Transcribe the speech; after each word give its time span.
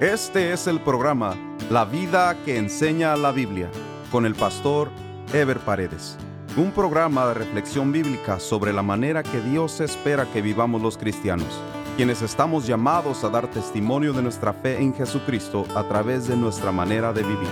Este 0.00 0.52
es 0.52 0.66
el 0.66 0.80
programa 0.80 1.36
La 1.70 1.84
vida 1.84 2.36
que 2.44 2.56
enseña 2.56 3.16
la 3.16 3.30
Biblia 3.30 3.70
con 4.10 4.26
el 4.26 4.34
pastor 4.34 4.90
Ever 5.32 5.60
Paredes. 5.60 6.18
Un 6.56 6.72
programa 6.72 7.28
de 7.28 7.34
reflexión 7.34 7.92
bíblica 7.92 8.40
sobre 8.40 8.72
la 8.72 8.82
manera 8.82 9.22
que 9.22 9.40
Dios 9.40 9.80
espera 9.80 10.26
que 10.32 10.42
vivamos 10.42 10.82
los 10.82 10.98
cristianos, 10.98 11.46
quienes 11.96 12.22
estamos 12.22 12.66
llamados 12.66 13.22
a 13.22 13.28
dar 13.28 13.48
testimonio 13.48 14.12
de 14.12 14.22
nuestra 14.22 14.52
fe 14.52 14.82
en 14.82 14.92
Jesucristo 14.92 15.64
a 15.76 15.86
través 15.86 16.26
de 16.26 16.36
nuestra 16.36 16.72
manera 16.72 17.12
de 17.12 17.22
vivir. 17.22 17.48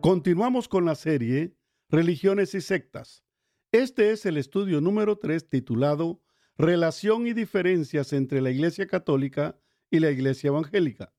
Continuamos 0.00 0.66
con 0.66 0.84
la 0.84 0.96
serie 0.96 1.54
Religiones 1.88 2.54
y 2.54 2.60
sectas. 2.60 3.22
Este 3.70 4.10
es 4.10 4.26
el 4.26 4.36
estudio 4.36 4.80
número 4.80 5.16
3 5.16 5.48
titulado 5.48 6.23
relación 6.56 7.26
y 7.26 7.32
diferencias 7.32 8.12
entre 8.12 8.40
la 8.40 8.50
Iglesia 8.50 8.86
Católica 8.86 9.58
y 9.90 10.00
la 10.00 10.10
Iglesia 10.10 10.48
Evangélica. 10.48 11.12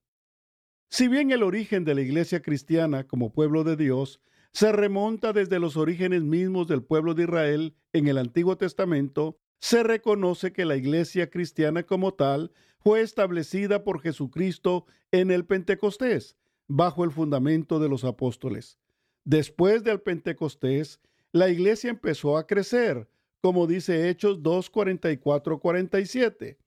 Si 0.90 1.08
bien 1.08 1.32
el 1.32 1.44
origen 1.44 1.84
de 1.84 1.96
la 1.96 2.02
Iglesia 2.02 2.42
cristiana 2.42 3.06
como 3.06 3.34
pueblo 3.34 3.64
de 3.64 3.76
Dios 3.76 4.22
se 4.54 4.72
remonta 4.72 5.34
desde 5.34 5.60
los 5.60 5.76
orígenes 5.76 6.24
mismos 6.24 6.68
del 6.68 6.82
pueblo 6.82 7.14
de 7.14 7.24
Israel 7.24 7.76
en 7.92 8.08
el 8.08 8.18
Antiguo 8.18 8.58
Testamento, 8.58 9.38
se 9.60 9.84
reconoce 9.84 10.54
que 10.54 10.64
la 10.64 10.78
Iglesia 10.78 11.30
cristiana 11.30 11.84
como 11.84 12.14
tal 12.14 12.54
fue 12.80 13.02
establecida 13.02 13.84
por 13.84 14.00
Jesucristo 14.00 14.86
en 15.12 15.32
el 15.32 15.46
Pentecostés, 15.46 16.38
bajo 16.68 17.04
el 17.04 17.12
fundamento 17.12 17.80
de 17.80 17.90
los 17.90 18.06
apóstoles. 18.06 18.78
Después 19.26 19.84
del 19.84 20.00
Pentecostés, 20.00 21.02
la 21.32 21.50
Iglesia 21.50 21.90
empezó 21.90 22.38
a 22.38 22.48
crecer, 22.48 23.10
como 23.46 23.68
dice 23.68 24.10
Hechos 24.10 24.42
2, 24.42 24.72
47. 24.72 26.58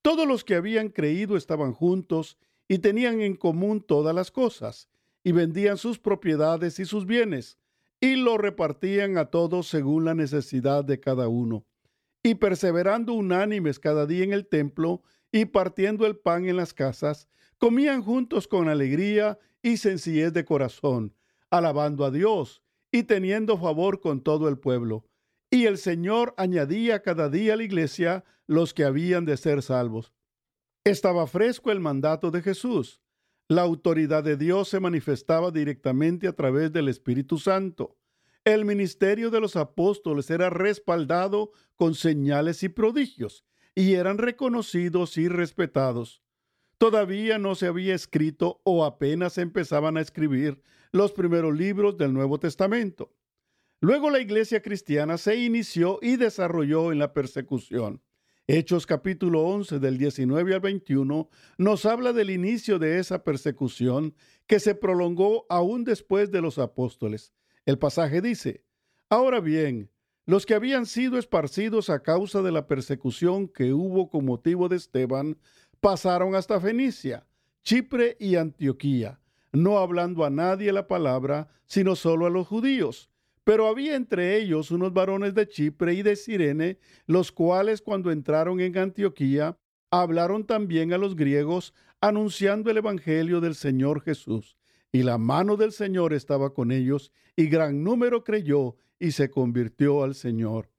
Todos 0.00 0.26
los 0.26 0.42
que 0.42 0.54
habían 0.54 0.88
creído 0.88 1.36
estaban 1.36 1.74
juntos 1.74 2.38
y 2.66 2.78
tenían 2.78 3.20
en 3.20 3.36
común 3.36 3.82
todas 3.82 4.14
las 4.14 4.30
cosas, 4.30 4.88
y 5.22 5.32
vendían 5.32 5.76
sus 5.76 5.98
propiedades 5.98 6.78
y 6.78 6.86
sus 6.86 7.04
bienes, 7.04 7.58
y 8.00 8.16
lo 8.16 8.38
repartían 8.38 9.18
a 9.18 9.26
todos 9.26 9.68
según 9.68 10.06
la 10.06 10.14
necesidad 10.14 10.82
de 10.82 10.98
cada 10.98 11.28
uno. 11.28 11.66
Y 12.22 12.36
perseverando 12.36 13.12
unánimes 13.12 13.78
cada 13.78 14.06
día 14.06 14.24
en 14.24 14.32
el 14.32 14.46
templo, 14.46 15.02
y 15.30 15.44
partiendo 15.44 16.06
el 16.06 16.16
pan 16.16 16.48
en 16.48 16.56
las 16.56 16.72
casas, 16.72 17.28
comían 17.58 18.02
juntos 18.02 18.48
con 18.48 18.70
alegría 18.70 19.38
y 19.60 19.76
sencillez 19.76 20.32
de 20.32 20.46
corazón, 20.46 21.14
alabando 21.50 22.02
a 22.02 22.10
Dios 22.10 22.62
y 22.90 23.02
teniendo 23.02 23.58
favor 23.58 24.00
con 24.00 24.22
todo 24.22 24.48
el 24.48 24.58
pueblo 24.58 25.04
y 25.54 25.66
el 25.66 25.78
Señor 25.78 26.34
añadía 26.36 27.02
cada 27.02 27.28
día 27.28 27.54
a 27.54 27.56
la 27.56 27.62
iglesia 27.62 28.24
los 28.48 28.74
que 28.74 28.82
habían 28.82 29.24
de 29.24 29.36
ser 29.36 29.62
salvos. 29.62 30.12
Estaba 30.82 31.28
fresco 31.28 31.70
el 31.70 31.78
mandato 31.78 32.32
de 32.32 32.42
Jesús. 32.42 33.00
La 33.46 33.62
autoridad 33.62 34.24
de 34.24 34.36
Dios 34.36 34.68
se 34.68 34.80
manifestaba 34.80 35.52
directamente 35.52 36.26
a 36.26 36.32
través 36.32 36.72
del 36.72 36.88
Espíritu 36.88 37.38
Santo. 37.38 37.96
El 38.44 38.64
ministerio 38.64 39.30
de 39.30 39.40
los 39.40 39.54
apóstoles 39.54 40.28
era 40.28 40.50
respaldado 40.50 41.52
con 41.76 41.94
señales 41.94 42.64
y 42.64 42.68
prodigios, 42.68 43.44
y 43.76 43.94
eran 43.94 44.18
reconocidos 44.18 45.16
y 45.18 45.28
respetados. 45.28 46.20
Todavía 46.78 47.38
no 47.38 47.54
se 47.54 47.68
había 47.68 47.94
escrito 47.94 48.60
o 48.64 48.84
apenas 48.84 49.38
empezaban 49.38 49.98
a 49.98 50.00
escribir 50.00 50.60
los 50.90 51.12
primeros 51.12 51.54
libros 51.54 51.96
del 51.96 52.12
Nuevo 52.12 52.40
Testamento. 52.40 53.12
Luego 53.84 54.08
la 54.08 54.18
iglesia 54.18 54.62
cristiana 54.62 55.18
se 55.18 55.36
inició 55.36 55.98
y 56.00 56.16
desarrolló 56.16 56.90
en 56.90 56.98
la 56.98 57.12
persecución. 57.12 58.00
Hechos 58.46 58.86
capítulo 58.86 59.42
11 59.42 59.78
del 59.78 59.98
19 59.98 60.54
al 60.54 60.60
21 60.60 61.28
nos 61.58 61.84
habla 61.84 62.14
del 62.14 62.30
inicio 62.30 62.78
de 62.78 62.98
esa 62.98 63.24
persecución 63.24 64.14
que 64.46 64.58
se 64.58 64.74
prolongó 64.74 65.44
aún 65.50 65.84
después 65.84 66.30
de 66.30 66.40
los 66.40 66.58
apóstoles. 66.58 67.34
El 67.66 67.78
pasaje 67.78 68.22
dice, 68.22 68.64
Ahora 69.10 69.40
bien, 69.40 69.90
los 70.24 70.46
que 70.46 70.54
habían 70.54 70.86
sido 70.86 71.18
esparcidos 71.18 71.90
a 71.90 72.02
causa 72.02 72.40
de 72.40 72.52
la 72.52 72.66
persecución 72.66 73.48
que 73.48 73.74
hubo 73.74 74.08
con 74.08 74.24
motivo 74.24 74.70
de 74.70 74.76
Esteban, 74.76 75.36
pasaron 75.80 76.34
hasta 76.34 76.58
Fenicia, 76.58 77.26
Chipre 77.62 78.16
y 78.18 78.36
Antioquía, 78.36 79.20
no 79.52 79.76
hablando 79.76 80.24
a 80.24 80.30
nadie 80.30 80.72
la 80.72 80.88
palabra, 80.88 81.48
sino 81.66 81.94
solo 81.96 82.24
a 82.24 82.30
los 82.30 82.48
judíos. 82.48 83.10
Pero 83.44 83.68
había 83.68 83.94
entre 83.94 84.38
ellos 84.38 84.70
unos 84.70 84.94
varones 84.94 85.34
de 85.34 85.46
Chipre 85.46 85.92
y 85.92 86.02
de 86.02 86.16
Sirene, 86.16 86.78
los 87.06 87.30
cuales 87.30 87.82
cuando 87.82 88.10
entraron 88.10 88.60
en 88.60 88.76
Antioquía, 88.78 89.58
hablaron 89.90 90.46
también 90.46 90.94
a 90.94 90.98
los 90.98 91.14
griegos, 91.14 91.74
anunciando 92.00 92.70
el 92.70 92.78
Evangelio 92.78 93.42
del 93.42 93.54
Señor 93.54 94.00
Jesús. 94.00 94.56
Y 94.92 95.02
la 95.02 95.18
mano 95.18 95.56
del 95.56 95.72
Señor 95.72 96.14
estaba 96.14 96.54
con 96.54 96.72
ellos, 96.72 97.12
y 97.36 97.46
gran 97.46 97.84
número 97.84 98.24
creyó 98.24 98.76
y 98.98 99.12
se 99.12 99.30
convirtió 99.30 100.02
al 100.02 100.14
Señor. 100.14 100.70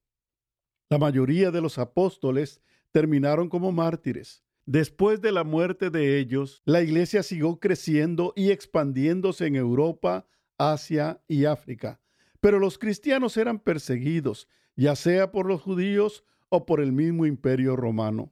La 0.89 0.97
mayoría 0.97 1.51
de 1.51 1.61
los 1.61 1.77
apóstoles 1.77 2.61
terminaron 2.91 3.47
como 3.49 3.71
mártires. 3.71 4.43
Después 4.65 5.21
de 5.21 5.31
la 5.31 5.43
muerte 5.43 5.91
de 5.91 6.17
ellos, 6.17 6.63
la 6.65 6.81
iglesia 6.81 7.21
siguió 7.21 7.59
creciendo 7.59 8.33
y 8.35 8.49
expandiéndose 8.49 9.45
en 9.45 9.55
Europa, 9.55 10.25
Asia 10.57 11.21
y 11.27 11.45
África 11.45 11.99
pero 12.45 12.59
los 12.59 12.77
cristianos 12.77 13.37
eran 13.37 13.57
perseguidos, 13.57 14.47
ya 14.75 14.95
sea 14.95 15.31
por 15.31 15.47
los 15.47 15.63
judíos 15.63 16.23
o 16.49 16.67
por 16.67 16.79
el 16.79 16.91
mismo 16.91 17.25
imperio 17.25 17.75
romano. 17.75 18.31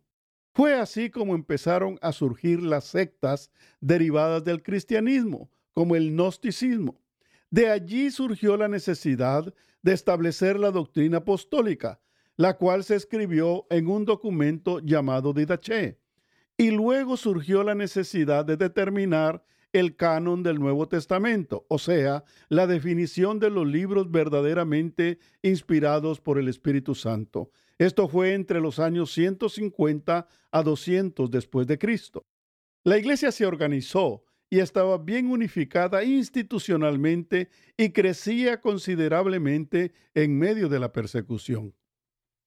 Fue 0.53 0.75
así 0.75 1.09
como 1.09 1.34
empezaron 1.34 1.97
a 2.00 2.12
surgir 2.12 2.62
las 2.62 2.84
sectas 2.84 3.50
derivadas 3.81 4.44
del 4.44 4.62
cristianismo, 4.62 5.50
como 5.73 5.96
el 5.96 6.12
gnosticismo. 6.12 7.02
De 7.50 7.72
allí 7.72 8.12
surgió 8.12 8.56
la 8.56 8.68
necesidad 8.68 9.52
de 9.81 9.94
establecer 9.94 10.59
la 10.59 10.69
doctrina 10.69 11.18
apostólica, 11.18 12.00
la 12.38 12.56
cual 12.57 12.84
se 12.84 12.94
escribió 12.94 13.66
en 13.72 13.88
un 13.88 14.06
documento 14.06 14.79
llamado 14.79 15.34
Didache. 15.34 15.97
Y 16.56 16.69
luego 16.69 17.18
surgió 17.18 17.63
la 17.63 17.73
necesidad 17.73 18.46
de 18.46 18.57
determinar 18.57 19.44
el 19.73 19.95
canon 19.95 20.44
del 20.44 20.59
Nuevo 20.59 20.88
Testamento, 20.88 21.66
o 21.67 21.79
sea, 21.79 22.23
la 22.47 22.67
definición 22.67 23.39
de 23.39 23.50
los 23.50 23.67
libros 23.67 24.11
verdaderamente 24.11 25.19
inspirados 25.41 26.22
por 26.22 26.38
el 26.38 26.47
Espíritu 26.47 26.95
Santo. 26.95 27.51
Esto 27.79 28.07
fue 28.07 28.34
entre 28.34 28.61
los 28.61 28.79
años 28.79 29.11
150 29.13 30.28
a 30.51 30.63
200 30.63 31.29
después 31.29 31.67
de 31.67 31.79
Cristo. 31.79 32.25
La 32.84 32.97
iglesia 32.97 33.31
se 33.31 33.45
organizó 33.45 34.23
y 34.50 34.59
estaba 34.59 35.00
bien 35.00 35.31
unificada 35.31 36.03
institucionalmente 36.03 37.50
y 37.75 37.90
crecía 37.90 38.61
considerablemente 38.61 39.94
en 40.13 40.38
medio 40.38 40.69
de 40.69 40.79
la 40.79 40.91
persecución. 40.91 41.73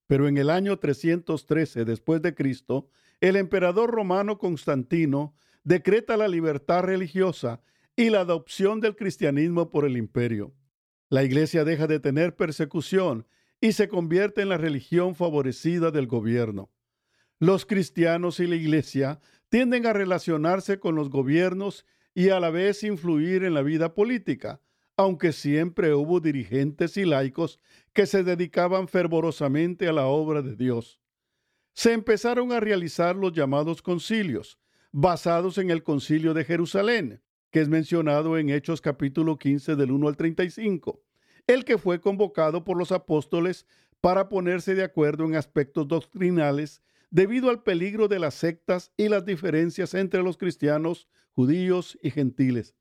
Pero 0.07 0.29
en 0.29 0.37
el 0.37 0.51
año 0.51 0.79
313 0.79 1.85
después 1.85 2.23
de 2.23 2.35
Cristo, 2.35 2.89
el 3.21 3.35
emperador 3.35 3.91
romano 3.91 4.39
Constantino 4.39 5.35
decreta 5.67 6.17
la 6.17 6.29
libertad 6.29 6.85
religiosa 6.85 7.61
y 7.97 8.11
la 8.11 8.21
adopción 8.21 8.81
del 8.81 8.95
cristianismo 8.95 9.73
por 9.73 9.85
el 9.85 9.97
imperio. 9.97 10.55
La 11.09 11.25
iglesia 11.25 11.65
deja 11.65 11.89
de 11.89 11.99
tener 11.99 12.37
persecución 12.37 13.27
y 13.61 13.73
se 13.73 13.89
convierte 13.89 14.43
en 14.43 14.49
la 14.49 14.59
religión 14.59 15.17
favorecida 15.17 15.91
del 15.91 16.07
gobierno. 16.07 16.71
Los 17.41 17.67
cristianos 17.67 18.39
y 18.39 18.47
la 18.47 18.55
iglesia 18.55 19.19
tienden 19.49 19.87
a 19.87 19.93
relacionarse 19.93 20.79
con 20.79 20.95
los 20.95 21.11
gobiernos 21.11 21.85
y 22.15 22.29
a 22.29 22.39
la 22.39 22.51
vez 22.51 22.85
influir 22.85 23.43
en 23.43 23.53
la 23.53 23.63
vida 23.63 23.93
política, 23.93 24.61
aunque 24.97 25.33
siempre 25.33 25.93
hubo 25.95 26.21
dirigentes 26.21 26.97
y 26.97 27.05
laicos 27.05 27.59
que 27.93 28.07
se 28.07 28.23
dedicaban 28.23 28.87
fervorosamente 28.87 29.89
a 29.89 29.93
la 29.93 30.07
obra 30.07 30.43
de 30.43 30.55
Dios. 30.55 31.01
Se 31.75 31.93
empezaron 31.93 32.53
a 32.53 32.61
realizar 32.61 33.17
los 33.17 33.33
llamados 33.33 33.83
concilios, 33.83 34.61
basados 34.99 35.59
en 35.59 35.71
el 35.71 35.83
concilio 35.83 36.33
de 36.33 36.43
Jerusalén, 36.43 37.21
que 37.51 37.61
es 37.61 37.69
mencionado 37.69 38.39
en 38.39 38.49
Hechos 38.49 38.81
capítulo 38.81 39.37
15 39.37 39.77
del 39.77 39.91
1 39.91 40.09
al 40.09 40.17
35, 40.17 41.03
el 41.47 41.67
que 41.67 41.77
fue 41.77 42.01
convocado 42.01 42.65
por 42.65 42.79
los 42.79 42.93
apóstoles 42.93 43.67
para 44.01 44.31
ponerse 44.31 44.75
de 44.75 44.85
acuerdo 44.85 45.27
en 45.27 45.35
aspectos 45.35 45.87
doctrinales 45.87 46.83
debido 47.11 47.51
al 47.51 47.63
peligro 47.63 48.09
de 48.09 48.19
las 48.19 48.37
sectas 48.37 48.91
y 48.97 49.11
las 49.11 49.27
diferencias 49.27 49.93
entre 49.93 50.23
los 50.23 50.39
cristianos, 50.39 51.09
judíos 51.33 51.99
y 52.03 52.11
gentiles. 52.11 52.75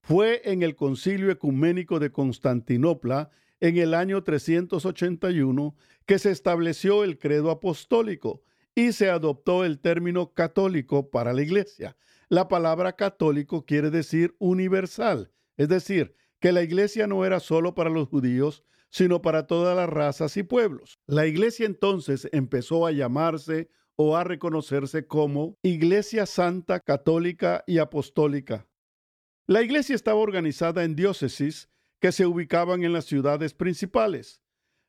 Fue 0.00 0.42
en 0.44 0.64
el 0.64 0.74
concilio 0.74 1.30
ecuménico 1.30 2.00
de 2.00 2.10
Constantinopla 2.10 3.30
en 3.60 3.76
el 3.76 3.94
año 3.94 4.24
381 4.24 5.76
que 6.06 6.18
se 6.18 6.32
estableció 6.32 7.04
el 7.04 7.18
credo 7.20 7.52
apostólico, 7.52 8.42
y 8.74 8.92
se 8.92 9.10
adoptó 9.10 9.64
el 9.64 9.80
término 9.80 10.32
católico 10.32 11.10
para 11.10 11.32
la 11.32 11.42
iglesia. 11.42 11.96
La 12.28 12.48
palabra 12.48 12.94
católico 12.94 13.66
quiere 13.66 13.90
decir 13.90 14.34
universal, 14.38 15.30
es 15.56 15.68
decir, 15.68 16.14
que 16.40 16.52
la 16.52 16.62
iglesia 16.62 17.06
no 17.06 17.24
era 17.24 17.40
solo 17.40 17.74
para 17.74 17.90
los 17.90 18.08
judíos, 18.08 18.64
sino 18.90 19.22
para 19.22 19.46
todas 19.46 19.76
las 19.76 19.88
razas 19.88 20.36
y 20.36 20.42
pueblos. 20.42 20.98
La 21.06 21.26
iglesia 21.26 21.66
entonces 21.66 22.28
empezó 22.32 22.86
a 22.86 22.92
llamarse 22.92 23.70
o 23.96 24.16
a 24.16 24.24
reconocerse 24.24 25.06
como 25.06 25.58
Iglesia 25.62 26.26
Santa, 26.26 26.80
Católica 26.80 27.62
y 27.66 27.78
Apostólica. 27.78 28.66
La 29.46 29.62
iglesia 29.62 29.94
estaba 29.94 30.18
organizada 30.18 30.84
en 30.84 30.96
diócesis 30.96 31.68
que 32.00 32.12
se 32.12 32.26
ubicaban 32.26 32.84
en 32.84 32.92
las 32.92 33.04
ciudades 33.04 33.54
principales. 33.54 34.42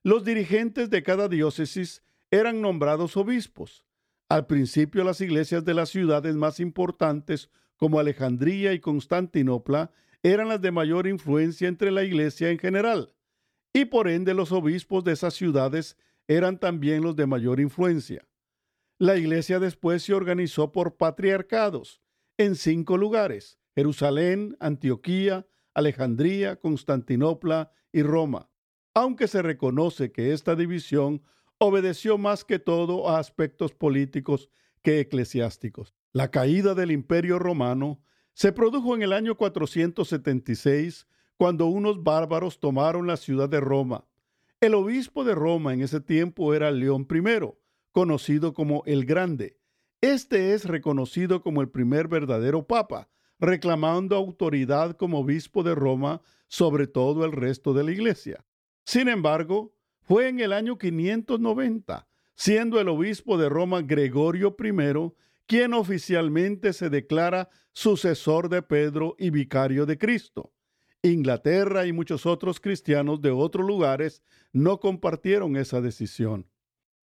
Los 0.04 0.24
dirigentes 0.24 0.90
de 0.90 1.04
cada 1.04 1.28
diócesis 1.28 2.04
eran 2.34 2.62
nombrados 2.62 3.16
obispos. 3.16 3.86
Al 4.28 4.48
principio 4.48 5.04
las 5.04 5.22
iglesias 5.22 5.64
de 5.66 5.76
las 5.76 5.90
ciudades 5.90 6.36
más 6.36 6.60
importantes 6.60 7.52
como 7.78 8.00
Alejandría 8.00 8.74
y 8.74 8.80
Constantinopla 8.80 9.92
eran 10.24 10.48
las 10.48 10.60
de 10.60 10.72
mayor 10.72 11.06
influencia 11.06 11.68
entre 11.68 11.92
la 11.92 12.04
iglesia 12.04 12.50
en 12.50 12.58
general, 12.58 13.14
y 13.72 13.86
por 13.86 14.08
ende 14.08 14.34
los 14.34 14.52
obispos 14.52 15.04
de 15.04 15.12
esas 15.12 15.36
ciudades 15.36 15.96
eran 16.28 16.58
también 16.58 17.04
los 17.04 17.16
de 17.16 17.28
mayor 17.28 17.60
influencia. 17.60 18.28
La 18.98 19.16
iglesia 19.16 19.60
después 19.60 20.02
se 20.02 20.16
organizó 20.16 20.72
por 20.72 20.98
patriarcados 20.98 22.02
en 22.40 22.56
cinco 22.56 22.98
lugares, 22.98 23.60
Jerusalén, 23.76 24.58
Antioquía, 24.60 25.46
Alejandría, 25.76 26.56
Constantinopla 26.56 27.72
y 27.92 28.02
Roma, 28.02 28.50
aunque 28.96 29.28
se 29.28 29.44
reconoce 29.44 30.12
que 30.12 30.34
esta 30.34 30.56
división 30.56 31.22
obedeció 31.64 32.18
más 32.18 32.44
que 32.44 32.60
todo 32.60 33.10
a 33.10 33.20
aspectos 33.20 33.74
políticos 33.74 34.50
que 34.82 35.00
eclesiásticos. 35.00 35.94
La 36.12 36.30
caída 36.30 36.76
del 36.76 36.92
imperio 36.92 37.40
romano 37.40 38.02
se 38.34 38.52
produjo 38.52 38.96
en 38.96 39.02
el 39.02 39.14
año 39.14 39.36
476, 39.36 41.08
cuando 41.38 41.68
unos 41.68 42.04
bárbaros 42.04 42.60
tomaron 42.60 43.08
la 43.08 43.18
ciudad 43.18 43.50
de 43.50 43.60
Roma. 43.60 44.06
El 44.60 44.76
obispo 44.76 45.24
de 45.24 45.36
Roma 45.36 45.74
en 45.74 45.82
ese 45.82 46.00
tiempo 46.00 46.54
era 46.54 46.72
León 46.72 47.08
I, 47.10 47.50
conocido 47.92 48.54
como 48.54 48.84
el 48.86 49.06
Grande. 49.06 49.58
Este 50.02 50.54
es 50.54 50.66
reconocido 50.66 51.42
como 51.42 51.62
el 51.62 51.70
primer 51.70 52.08
verdadero 52.08 52.66
papa, 52.68 53.10
reclamando 53.40 54.16
autoridad 54.16 54.96
como 54.96 55.20
obispo 55.20 55.64
de 55.64 55.76
Roma 55.76 56.22
sobre 56.48 56.88
todo 56.88 57.26
el 57.26 57.32
resto 57.32 57.74
de 57.74 57.84
la 57.84 57.92
iglesia. 57.92 58.46
Sin 58.86 59.08
embargo, 59.08 59.73
fue 60.06 60.28
en 60.28 60.40
el 60.40 60.54
año 60.54 60.78
590, 60.78 62.08
siendo 62.36 62.80
el 62.80 62.90
obispo 62.90 63.38
de 63.38 63.50
Roma 63.50 63.82
Gregorio 63.82 64.56
I, 64.60 65.12
quien 65.46 65.74
oficialmente 65.74 66.74
se 66.74 66.90
declara 66.90 67.50
sucesor 67.72 68.50
de 68.50 68.62
Pedro 68.62 69.16
y 69.18 69.30
vicario 69.30 69.86
de 69.86 69.98
Cristo. 69.98 70.54
Inglaterra 71.02 71.86
y 71.86 71.92
muchos 71.92 72.26
otros 72.26 72.60
cristianos 72.60 73.22
de 73.22 73.32
otros 73.32 73.68
lugares 73.68 74.24
no 74.54 74.80
compartieron 74.80 75.58
esa 75.58 75.82
decisión. 75.82 76.48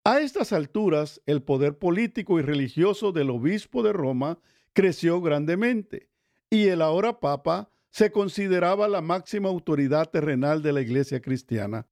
A 0.04 0.20
estas 0.20 0.54
alturas, 0.54 1.22
el 1.26 1.42
poder 1.42 1.78
político 1.78 2.40
y 2.40 2.42
religioso 2.42 3.12
del 3.12 3.30
obispo 3.30 3.84
de 3.84 3.94
Roma 3.94 4.40
creció 4.74 5.22
grandemente 5.22 6.10
y 6.50 6.68
el 6.68 6.82
ahora 6.82 7.20
papa 7.20 7.72
se 7.90 8.12
consideraba 8.12 8.88
la 8.88 9.02
máxima 9.02 9.50
autoridad 9.50 10.10
terrenal 10.10 10.62
de 10.62 10.74
la 10.74 10.82
iglesia 10.82 11.22
cristiana. 11.22 11.88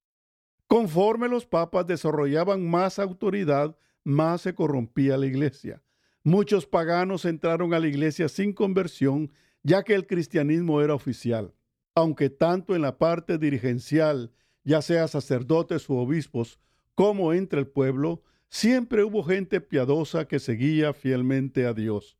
Conforme 0.67 1.29
los 1.29 1.45
papas 1.45 1.87
desarrollaban 1.87 2.69
más 2.69 2.99
autoridad, 2.99 3.77
más 4.03 4.41
se 4.41 4.53
corrompía 4.53 5.17
la 5.17 5.25
iglesia. 5.25 5.81
Muchos 6.23 6.65
paganos 6.65 7.23
entraron 7.23 7.73
a 7.73 7.79
la 7.79 7.87
iglesia 7.87 8.27
sin 8.27 8.51
conversión, 8.51 9.31
ya 9.63 9.83
que 9.83 9.93
el 9.93 10.05
cristianismo 10.07 10.81
era 10.81 10.93
oficial. 10.93 11.53
Aunque 11.95 12.29
tanto 12.29 12.75
en 12.75 12.81
la 12.81 12.97
parte 12.97 13.37
dirigencial, 13.37 14.31
ya 14.63 14.81
sea 14.81 15.07
sacerdotes 15.07 15.87
u 15.89 15.95
obispos, 15.95 16.59
como 16.95 17.31
entre 17.31 17.61
el 17.61 17.67
pueblo, 17.67 18.23
siempre 18.49 19.03
hubo 19.03 19.23
gente 19.23 19.61
piadosa 19.61 20.27
que 20.27 20.39
seguía 20.39 20.91
fielmente 20.91 21.65
a 21.65 21.73
Dios. 21.73 22.17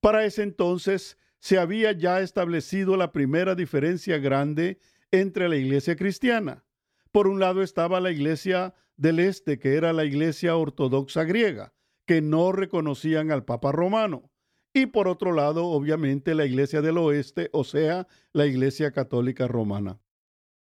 Para 0.00 0.26
ese 0.26 0.42
entonces 0.42 1.16
se 1.38 1.58
había 1.58 1.92
ya 1.92 2.20
establecido 2.20 2.96
la 2.96 3.12
primera 3.12 3.54
diferencia 3.54 4.18
grande 4.18 4.78
entre 5.10 5.48
la 5.48 5.56
iglesia 5.56 5.96
cristiana. 5.96 6.64
Por 7.12 7.28
un 7.28 7.40
lado 7.40 7.62
estaba 7.62 8.00
la 8.00 8.10
iglesia 8.10 8.74
del 8.96 9.18
este, 9.18 9.58
que 9.58 9.76
era 9.76 9.92
la 9.92 10.06
iglesia 10.06 10.56
ortodoxa 10.56 11.24
griega, 11.24 11.74
que 12.06 12.22
no 12.22 12.52
reconocían 12.52 13.30
al 13.30 13.44
Papa 13.44 13.70
romano. 13.70 14.30
Y 14.72 14.86
por 14.86 15.08
otro 15.08 15.32
lado, 15.32 15.66
obviamente, 15.66 16.34
la 16.34 16.46
iglesia 16.46 16.80
del 16.80 16.96
oeste, 16.96 17.50
o 17.52 17.64
sea, 17.64 18.08
la 18.32 18.46
iglesia 18.46 18.92
católica 18.92 19.46
romana. 19.46 20.00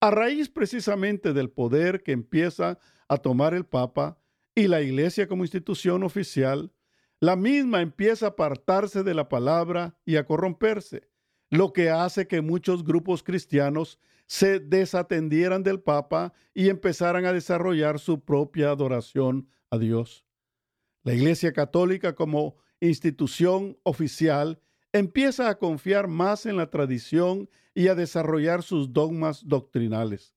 A 0.00 0.10
raíz 0.10 0.48
precisamente 0.48 1.34
del 1.34 1.50
poder 1.50 2.02
que 2.02 2.12
empieza 2.12 2.78
a 3.08 3.18
tomar 3.18 3.52
el 3.52 3.66
Papa 3.66 4.18
y 4.54 4.68
la 4.68 4.80
iglesia 4.80 5.28
como 5.28 5.44
institución 5.44 6.02
oficial, 6.02 6.72
la 7.20 7.36
misma 7.36 7.82
empieza 7.82 8.26
a 8.26 8.28
apartarse 8.30 9.02
de 9.02 9.12
la 9.12 9.28
palabra 9.28 9.98
y 10.06 10.16
a 10.16 10.24
corromperse, 10.24 11.11
lo 11.52 11.74
que 11.74 11.90
hace 11.90 12.26
que 12.26 12.40
muchos 12.40 12.82
grupos 12.82 13.22
cristianos 13.22 13.98
se 14.26 14.58
desatendieran 14.58 15.62
del 15.62 15.80
Papa 15.80 16.32
y 16.54 16.70
empezaran 16.70 17.26
a 17.26 17.32
desarrollar 17.34 17.98
su 17.98 18.24
propia 18.24 18.70
adoración 18.70 19.50
a 19.68 19.76
Dios. 19.76 20.24
La 21.02 21.12
Iglesia 21.12 21.52
Católica 21.52 22.14
como 22.14 22.56
institución 22.80 23.76
oficial 23.82 24.62
empieza 24.94 25.50
a 25.50 25.58
confiar 25.58 26.08
más 26.08 26.46
en 26.46 26.56
la 26.56 26.70
tradición 26.70 27.50
y 27.74 27.88
a 27.88 27.94
desarrollar 27.94 28.62
sus 28.62 28.94
dogmas 28.94 29.46
doctrinales. 29.46 30.34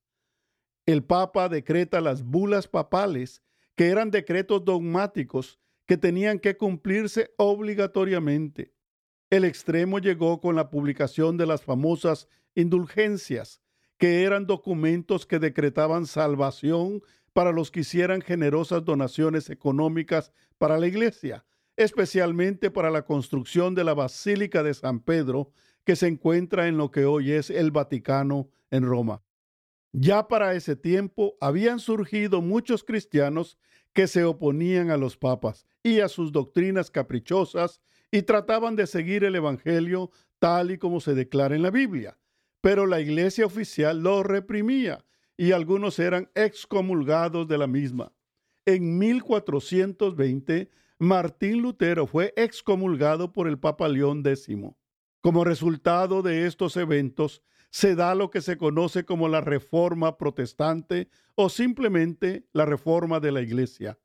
El 0.84 1.02
Papa 1.02 1.48
decreta 1.48 2.02
las 2.02 2.24
bulas 2.24 2.68
papales, 2.68 3.42
que 3.74 3.88
eran 3.88 4.10
decretos 4.10 4.66
dogmáticos 4.66 5.58
que 5.86 5.96
tenían 5.96 6.40
que 6.40 6.58
cumplirse 6.58 7.32
obligatoriamente. 7.38 8.75
El 9.28 9.44
extremo 9.44 9.98
llegó 9.98 10.40
con 10.40 10.54
la 10.54 10.70
publicación 10.70 11.36
de 11.36 11.46
las 11.46 11.62
famosas 11.62 12.28
indulgencias, 12.54 13.60
que 13.98 14.22
eran 14.22 14.46
documentos 14.46 15.26
que 15.26 15.40
decretaban 15.40 16.06
salvación 16.06 17.02
para 17.32 17.50
los 17.50 17.72
que 17.72 17.80
hicieran 17.80 18.20
generosas 18.20 18.84
donaciones 18.84 19.50
económicas 19.50 20.32
para 20.58 20.78
la 20.78 20.86
iglesia, 20.86 21.44
especialmente 21.76 22.70
para 22.70 22.90
la 22.90 23.04
construcción 23.04 23.74
de 23.74 23.82
la 23.84 23.94
Basílica 23.94 24.62
de 24.62 24.74
San 24.74 25.00
Pedro, 25.00 25.50
que 25.84 25.96
se 25.96 26.06
encuentra 26.06 26.68
en 26.68 26.76
lo 26.76 26.92
que 26.92 27.04
hoy 27.04 27.32
es 27.32 27.50
el 27.50 27.72
Vaticano 27.72 28.48
en 28.70 28.84
Roma. 28.84 29.22
Ya 29.92 30.28
para 30.28 30.54
ese 30.54 30.76
tiempo 30.76 31.36
habían 31.40 31.80
surgido 31.80 32.42
muchos 32.42 32.84
cristianos 32.84 33.58
que 33.92 34.06
se 34.06 34.24
oponían 34.24 34.90
a 34.90 34.96
los 34.96 35.16
papas 35.16 35.66
y 35.82 36.00
a 36.00 36.08
sus 36.08 36.32
doctrinas 36.32 36.90
caprichosas 36.90 37.80
y 38.16 38.22
trataban 38.22 38.76
de 38.76 38.86
seguir 38.86 39.24
el 39.24 39.34
Evangelio 39.34 40.10
tal 40.38 40.70
y 40.70 40.78
como 40.78 41.00
se 41.00 41.14
declara 41.14 41.54
en 41.54 41.60
la 41.60 41.70
Biblia. 41.70 42.16
Pero 42.62 42.86
la 42.86 42.98
iglesia 42.98 43.44
oficial 43.44 44.02
lo 44.02 44.22
reprimía 44.22 45.04
y 45.36 45.52
algunos 45.52 45.98
eran 45.98 46.30
excomulgados 46.34 47.46
de 47.46 47.58
la 47.58 47.66
misma. 47.66 48.14
En 48.64 48.96
1420, 48.96 50.70
Martín 50.98 51.60
Lutero 51.60 52.06
fue 52.06 52.32
excomulgado 52.36 53.34
por 53.34 53.48
el 53.48 53.58
Papa 53.58 53.86
León 53.86 54.22
X. 54.24 54.48
Como 55.20 55.44
resultado 55.44 56.22
de 56.22 56.46
estos 56.46 56.78
eventos, 56.78 57.42
se 57.68 57.94
da 57.94 58.14
lo 58.14 58.30
que 58.30 58.40
se 58.40 58.56
conoce 58.56 59.04
como 59.04 59.28
la 59.28 59.42
Reforma 59.42 60.16
Protestante 60.16 61.10
o 61.34 61.50
simplemente 61.50 62.46
la 62.54 62.64
Reforma 62.64 63.20
de 63.20 63.32
la 63.32 63.42
Iglesia, 63.42 63.98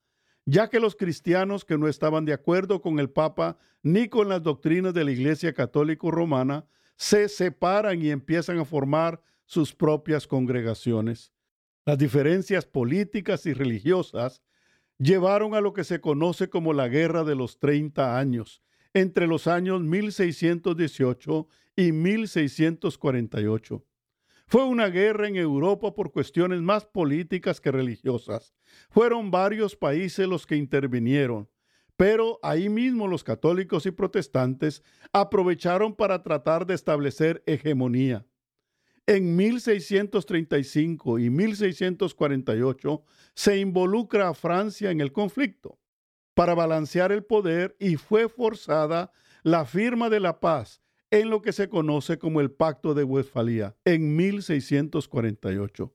ya 0.51 0.69
que 0.69 0.81
los 0.81 0.97
cristianos 0.97 1.63
que 1.63 1.77
no 1.77 1.87
estaban 1.87 2.25
de 2.25 2.33
acuerdo 2.33 2.81
con 2.81 2.99
el 2.99 3.09
Papa 3.09 3.57
ni 3.83 4.09
con 4.09 4.27
las 4.27 4.43
doctrinas 4.43 4.93
de 4.93 5.05
la 5.05 5.11
Iglesia 5.11 5.53
Católica 5.53 6.09
Romana 6.11 6.65
se 6.97 7.29
separan 7.29 8.01
y 8.01 8.09
empiezan 8.09 8.59
a 8.59 8.65
formar 8.65 9.21
sus 9.45 9.73
propias 9.73 10.27
congregaciones. 10.27 11.31
Las 11.85 11.97
diferencias 11.97 12.65
políticas 12.65 13.45
y 13.45 13.53
religiosas 13.53 14.43
llevaron 14.97 15.55
a 15.55 15.61
lo 15.61 15.71
que 15.71 15.85
se 15.85 16.01
conoce 16.01 16.49
como 16.49 16.73
la 16.73 16.89
Guerra 16.89 17.23
de 17.23 17.35
los 17.35 17.57
30 17.57 18.19
años, 18.19 18.61
entre 18.93 19.27
los 19.27 19.47
años 19.47 19.81
1618 19.81 21.47
y 21.77 21.93
1648. 21.93 23.85
Fue 24.51 24.65
una 24.65 24.89
guerra 24.89 25.29
en 25.29 25.37
Europa 25.37 25.95
por 25.95 26.11
cuestiones 26.11 26.61
más 26.61 26.85
políticas 26.85 27.61
que 27.61 27.71
religiosas. 27.71 28.53
Fueron 28.89 29.31
varios 29.31 29.77
países 29.77 30.27
los 30.27 30.45
que 30.45 30.57
intervinieron, 30.57 31.49
pero 31.95 32.37
ahí 32.43 32.67
mismo 32.67 33.07
los 33.07 33.23
católicos 33.23 33.85
y 33.85 33.91
protestantes 33.91 34.83
aprovecharon 35.13 35.95
para 35.95 36.21
tratar 36.21 36.65
de 36.65 36.73
establecer 36.73 37.41
hegemonía. 37.45 38.25
En 39.07 39.37
1635 39.37 41.19
y 41.19 41.29
1648 41.29 43.03
se 43.33 43.57
involucra 43.57 44.27
a 44.27 44.33
Francia 44.33 44.91
en 44.91 44.99
el 44.99 45.13
conflicto 45.13 45.79
para 46.33 46.55
balancear 46.55 47.13
el 47.13 47.23
poder 47.23 47.77
y 47.79 47.95
fue 47.95 48.27
forzada 48.27 49.13
la 49.43 49.63
firma 49.63 50.09
de 50.09 50.19
la 50.19 50.41
paz 50.41 50.80
en 51.11 51.29
lo 51.29 51.41
que 51.41 51.51
se 51.51 51.69
conoce 51.69 52.17
como 52.17 52.41
el 52.41 52.51
Pacto 52.51 52.93
de 52.93 53.03
Westfalia 53.03 53.75
en 53.85 54.15
1648. 54.15 55.93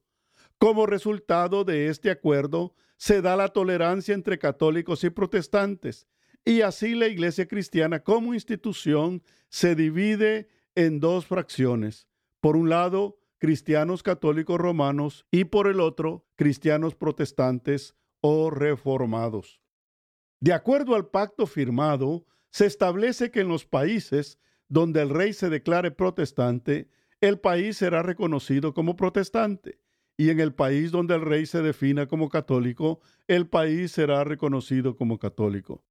Como 0.58 0.86
resultado 0.86 1.64
de 1.64 1.88
este 1.88 2.10
acuerdo, 2.10 2.74
se 2.96 3.22
da 3.22 3.36
la 3.36 3.48
tolerancia 3.48 4.14
entre 4.14 4.38
católicos 4.38 5.04
y 5.04 5.10
protestantes. 5.10 6.06
Y 6.44 6.60
así 6.60 6.94
la 6.94 7.08
Iglesia 7.08 7.48
cristiana 7.48 8.00
como 8.04 8.34
institución 8.34 9.22
se 9.48 9.74
divide 9.74 10.48
en 10.74 11.00
dos 11.00 11.26
fracciones. 11.26 12.06
Por 12.40 12.56
un 12.56 12.68
lado, 12.68 13.18
cristianos 13.38 14.02
católicos 14.02 14.58
romanos 14.58 15.26
y 15.30 15.44
por 15.44 15.66
el 15.66 15.80
otro, 15.80 16.26
cristianos 16.36 16.94
protestantes 16.94 17.94
o 18.20 18.50
reformados. 18.50 19.60
De 20.40 20.52
acuerdo 20.52 20.94
al 20.94 21.08
pacto 21.08 21.46
firmado, 21.46 22.26
se 22.50 22.66
establece 22.66 23.30
que 23.30 23.40
en 23.40 23.48
los 23.48 23.64
países 23.64 24.38
donde 24.68 25.02
el 25.02 25.10
rey 25.10 25.32
se 25.32 25.48
declare 25.48 25.90
protestante, 25.90 26.88
el 27.20 27.38
país 27.38 27.76
será 27.76 28.02
reconocido 28.02 28.74
como 28.74 28.96
protestante. 28.96 29.80
Y 30.18 30.30
en 30.30 30.40
el 30.40 30.54
país 30.54 30.90
donde 30.90 31.14
el 31.14 31.22
rey 31.22 31.44
se 31.46 31.62
defina 31.62 32.06
como 32.06 32.28
católico, 32.28 33.00
el 33.26 33.48
país 33.48 33.92
será 33.92 34.24
reconocido 34.24 34.96
como 34.96 35.18
católico. 35.18 35.84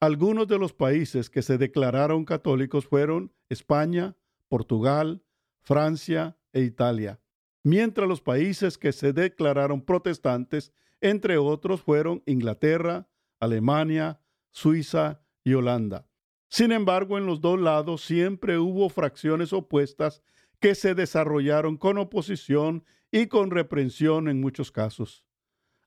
Algunos 0.00 0.48
de 0.48 0.58
los 0.58 0.72
países 0.72 1.30
que 1.30 1.42
se 1.42 1.58
declararon 1.58 2.24
católicos 2.24 2.86
fueron 2.86 3.32
España, 3.48 4.16
Portugal, 4.48 5.22
Francia 5.60 6.36
e 6.52 6.62
Italia, 6.62 7.20
mientras 7.62 8.08
los 8.08 8.20
países 8.20 8.78
que 8.78 8.92
se 8.92 9.12
declararon 9.12 9.82
protestantes, 9.82 10.72
entre 11.00 11.38
otros, 11.38 11.82
fueron 11.82 12.22
Inglaterra, 12.26 13.08
Alemania, 13.40 14.20
Suiza 14.50 15.20
y 15.44 15.54
Holanda. 15.54 16.07
Sin 16.48 16.72
embargo, 16.72 17.18
en 17.18 17.26
los 17.26 17.40
dos 17.40 17.60
lados 17.60 18.02
siempre 18.02 18.58
hubo 18.58 18.88
fracciones 18.88 19.52
opuestas 19.52 20.22
que 20.60 20.74
se 20.74 20.94
desarrollaron 20.94 21.76
con 21.76 21.98
oposición 21.98 22.84
y 23.10 23.26
con 23.26 23.50
reprensión 23.50 24.28
en 24.28 24.40
muchos 24.40 24.72
casos. 24.72 25.24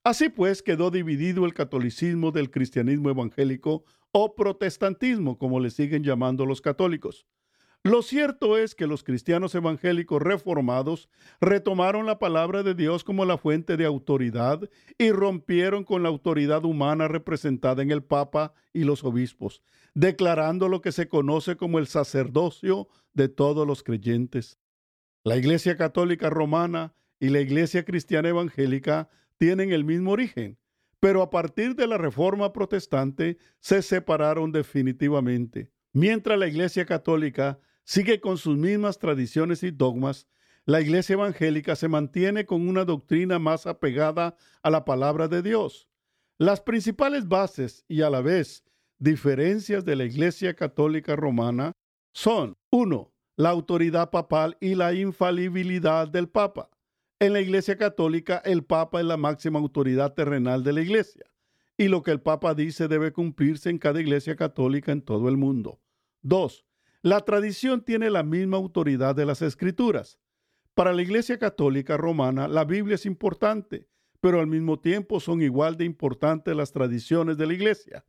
Así 0.03 0.30
pues 0.30 0.63
quedó 0.63 0.89
dividido 0.89 1.46
el 1.46 1.53
catolicismo 1.53 2.32
del 2.32 2.50
cristianismo 2.50 3.10
evangélico 3.10 3.84
o 4.12 4.36
protestantismo, 4.36 5.38
como 5.38 5.60
le 5.60 5.70
siguen 5.70 6.03
llamando 6.03 6.46
los 6.46 6.62
católicos. 6.62 7.27
Lo 7.84 8.04
cierto 8.04 8.60
es 8.60 8.76
que 8.76 8.86
los 8.86 9.04
cristianos 9.04 9.56
evangélicos 9.56 10.22
reformados 10.22 11.10
retomaron 11.40 12.06
la 12.06 12.20
palabra 12.20 12.62
de 12.62 12.76
Dios 12.76 13.04
como 13.04 13.26
la 13.26 13.40
fuente 13.40 13.76
de 13.76 13.86
autoridad 13.86 14.70
y 15.00 15.10
rompieron 15.12 15.84
con 15.84 16.04
la 16.04 16.10
autoridad 16.10 16.64
humana 16.64 17.08
representada 17.08 17.82
en 17.82 17.90
el 17.90 18.04
Papa 18.04 18.54
y 18.72 18.84
los 18.84 19.04
obispos, 19.04 19.64
declarando 19.96 20.70
lo 20.70 20.82
que 20.82 20.92
se 20.92 21.08
conoce 21.08 21.58
como 21.58 21.80
el 21.80 21.88
sacerdocio 21.88 22.88
de 23.14 23.30
todos 23.30 23.66
los 23.66 23.82
creyentes. 23.82 24.60
La 25.24 25.36
Iglesia 25.36 25.76
Católica 25.76 26.30
Romana 26.30 26.94
y 27.20 27.30
la 27.30 27.40
Iglesia 27.40 27.84
Cristiana 27.84 28.30
Evangélica 28.30 29.10
tienen 29.38 29.72
el 29.72 29.86
mismo 29.86 30.12
origen, 30.12 30.60
pero 31.00 31.24
a 31.24 31.32
partir 31.32 31.76
de 31.76 31.88
la 31.88 31.98
Reforma 31.98 32.54
Protestante 32.54 33.40
se 33.60 33.82
separaron 33.82 34.52
definitivamente. 34.52 35.72
Mientras 35.94 36.38
la 36.38 36.48
Iglesia 36.48 36.86
Católica 36.86 37.60
sigue 37.84 38.20
con 38.20 38.38
sus 38.38 38.58
mismas 38.58 39.00
tradiciones 39.00 39.64
y 39.64 39.72
dogmas, 39.72 40.28
la 40.66 40.80
Iglesia 40.82 41.14
Evangélica 41.14 41.76
se 41.76 41.88
mantiene 41.88 42.46
con 42.46 42.68
una 42.68 42.86
doctrina 42.86 43.40
más 43.40 43.66
apegada 43.66 44.36
a 44.62 44.70
la 44.70 44.86
palabra 44.86 45.28
de 45.28 45.42
Dios. 45.42 45.88
Las 46.38 46.62
principales 46.62 47.28
bases 47.28 47.84
y 47.88 48.02
a 48.02 48.10
la 48.10 48.22
vez 48.22 48.64
diferencias 49.00 49.84
de 49.86 49.96
la 49.96 50.06
Iglesia 50.06 50.54
Católica 50.54 51.16
Romana 51.16 51.74
son 52.14 52.56
1. 52.72 53.12
La 53.38 53.50
autoridad 53.50 54.12
papal 54.12 54.58
y 54.60 54.76
la 54.76 54.94
infalibilidad 54.94 56.08
del 56.08 56.30
Papa. 56.30 56.70
En 57.20 57.34
la 57.34 57.42
Iglesia 57.42 57.78
Católica, 57.78 58.42
el 58.46 58.64
Papa 58.64 59.00
es 59.00 59.06
la 59.06 59.18
máxima 59.18 59.60
autoridad 59.60 60.14
terrenal 60.14 60.64
de 60.64 60.74
la 60.74 60.82
Iglesia, 60.82 61.26
y 61.78 61.88
lo 61.88 62.04
que 62.04 62.12
el 62.12 62.22
Papa 62.22 62.54
dice 62.54 62.88
debe 62.88 63.12
cumplirse 63.12 63.70
en 63.70 63.78
cada 63.78 64.02
Iglesia 64.02 64.36
Católica 64.36 64.92
en 64.92 65.02
todo 65.02 65.30
el 65.30 65.38
mundo. 65.38 65.80
2. 66.22 66.66
La 67.03 67.22
tradición 67.22 67.81
tiene 67.81 68.12
la 68.12 68.22
misma 68.22 68.58
autoridad 68.58 69.15
de 69.15 69.25
las 69.25 69.41
escrituras. 69.41 70.20
Para 70.75 70.93
la 70.93 71.01
Iglesia 71.01 71.39
Católica 71.39 71.98
Romana, 71.98 72.48
la 72.48 72.63
Biblia 72.63 72.93
es 72.93 73.08
importante, 73.08 73.88
pero 74.20 74.39
al 74.39 74.46
mismo 74.46 74.79
tiempo 74.79 75.20
son 75.20 75.41
igual 75.41 75.77
de 75.77 75.86
importantes 75.86 76.55
las 76.55 76.72
tradiciones 76.72 77.38
de 77.38 77.48
la 77.48 77.53
Iglesia, 77.53 78.05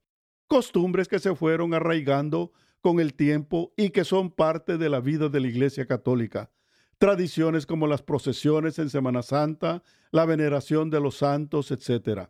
costumbres 0.47 1.09
que 1.09 1.19
se 1.19 1.35
fueron 1.35 1.73
arraigando 1.73 2.53
con 2.83 3.01
el 3.01 3.15
tiempo 3.15 3.73
y 3.79 3.91
que 3.91 4.05
son 4.05 4.31
parte 4.31 4.77
de 4.77 4.91
la 4.91 5.01
vida 5.01 5.31
de 5.31 5.41
la 5.41 5.47
Iglesia 5.47 5.87
Católica. 5.87 6.51
Tradiciones 6.99 7.65
como 7.65 7.87
las 7.87 8.03
procesiones 8.03 8.79
en 8.79 8.91
Semana 8.91 9.23
Santa, 9.23 9.83
la 10.11 10.27
veneración 10.27 10.91
de 10.91 11.01
los 11.01 11.17
santos, 11.17 11.71
etc. 11.71 12.29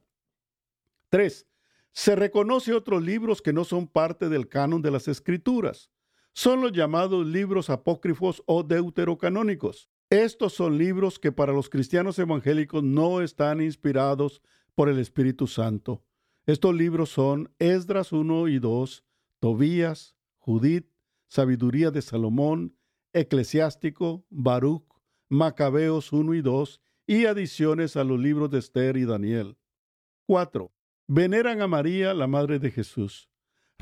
3. 1.08 1.46
Se 1.90 2.14
reconoce 2.14 2.72
otros 2.72 3.02
libros 3.02 3.42
que 3.42 3.52
no 3.52 3.64
son 3.64 3.88
parte 3.88 4.28
del 4.28 4.48
canon 4.48 4.80
de 4.80 4.92
las 4.92 5.08
Escrituras 5.08 5.90
son 6.34 6.62
los 6.62 6.72
llamados 6.72 7.26
libros 7.26 7.70
apócrifos 7.70 8.42
o 8.46 8.62
deuterocanónicos. 8.62 9.90
Estos 10.10 10.54
son 10.54 10.78
libros 10.78 11.18
que 11.18 11.32
para 11.32 11.52
los 11.52 11.68
cristianos 11.68 12.18
evangélicos 12.18 12.82
no 12.82 13.20
están 13.20 13.60
inspirados 13.60 14.42
por 14.74 14.88
el 14.88 14.98
Espíritu 14.98 15.46
Santo. 15.46 16.04
Estos 16.46 16.74
libros 16.74 17.10
son 17.10 17.52
Esdras 17.58 18.12
1 18.12 18.48
y 18.48 18.58
2, 18.58 19.04
Tobías, 19.40 20.16
Judith, 20.38 20.90
Sabiduría 21.28 21.90
de 21.90 22.02
Salomón, 22.02 22.76
Eclesiástico, 23.12 24.24
Baruch, 24.28 24.84
Macabeos 25.28 26.12
1 26.12 26.34
y 26.34 26.42
2 26.42 26.80
y 27.06 27.26
adiciones 27.26 27.96
a 27.96 28.04
los 28.04 28.18
libros 28.18 28.50
de 28.50 28.58
Esther 28.58 28.96
y 28.96 29.04
Daniel. 29.04 29.56
4. 30.26 30.72
Veneran 31.06 31.62
a 31.62 31.66
María, 31.66 32.14
la 32.14 32.26
Madre 32.26 32.58
de 32.58 32.70
Jesús 32.70 33.31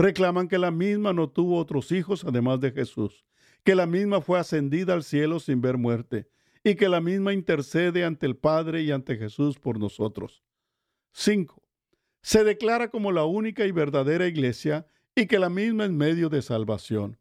reclaman 0.00 0.48
que 0.48 0.58
la 0.58 0.70
misma 0.70 1.12
no 1.12 1.28
tuvo 1.28 1.58
otros 1.58 1.92
hijos 1.92 2.24
además 2.24 2.60
de 2.60 2.72
Jesús, 2.72 3.24
que 3.64 3.74
la 3.74 3.86
misma 3.86 4.20
fue 4.20 4.38
ascendida 4.38 4.94
al 4.94 5.04
cielo 5.04 5.40
sin 5.40 5.60
ver 5.60 5.76
muerte, 5.76 6.28
y 6.64 6.74
que 6.74 6.88
la 6.88 7.00
misma 7.00 7.32
intercede 7.32 8.04
ante 8.04 8.26
el 8.26 8.36
Padre 8.36 8.82
y 8.82 8.90
ante 8.90 9.16
Jesús 9.16 9.58
por 9.58 9.78
nosotros. 9.78 10.42
5. 11.12 11.62
Se 12.22 12.44
declara 12.44 12.90
como 12.90 13.12
la 13.12 13.24
única 13.24 13.66
y 13.66 13.72
verdadera 13.72 14.26
iglesia 14.26 14.86
y 15.14 15.26
que 15.26 15.38
la 15.38 15.48
misma 15.48 15.84
es 15.84 15.90
medio 15.90 16.28
de 16.28 16.42
salvación. 16.42 17.18